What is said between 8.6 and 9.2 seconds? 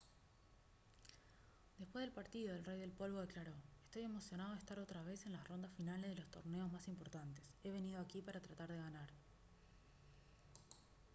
de ganar»